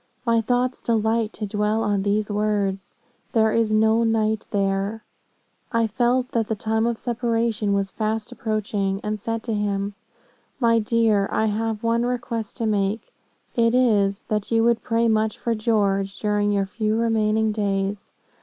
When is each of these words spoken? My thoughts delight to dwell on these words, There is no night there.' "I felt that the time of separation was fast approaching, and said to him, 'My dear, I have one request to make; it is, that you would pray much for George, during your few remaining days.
My 0.25 0.41
thoughts 0.41 0.81
delight 0.81 1.31
to 1.33 1.45
dwell 1.45 1.83
on 1.83 2.01
these 2.01 2.31
words, 2.31 2.95
There 3.33 3.51
is 3.51 3.71
no 3.71 4.03
night 4.03 4.47
there.' 4.49 5.03
"I 5.71 5.85
felt 5.85 6.31
that 6.31 6.47
the 6.47 6.55
time 6.55 6.87
of 6.87 6.97
separation 6.97 7.71
was 7.73 7.91
fast 7.91 8.31
approaching, 8.31 8.99
and 9.03 9.19
said 9.19 9.43
to 9.43 9.53
him, 9.53 9.93
'My 10.59 10.79
dear, 10.79 11.29
I 11.31 11.45
have 11.45 11.83
one 11.83 12.03
request 12.03 12.57
to 12.57 12.65
make; 12.65 13.13
it 13.55 13.75
is, 13.75 14.23
that 14.27 14.49
you 14.49 14.63
would 14.63 14.81
pray 14.81 15.07
much 15.07 15.37
for 15.37 15.53
George, 15.53 16.15
during 16.19 16.51
your 16.51 16.65
few 16.65 16.97
remaining 16.99 17.51
days. 17.51 18.09